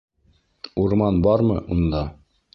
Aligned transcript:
Урман 0.83 1.21
бармы 1.29 1.61
унда? 1.77 2.05